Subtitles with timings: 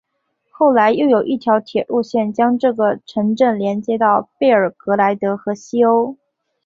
[0.49, 6.17] 后来又有一条铁路线将这个城镇连接到贝尔格莱德和西欧。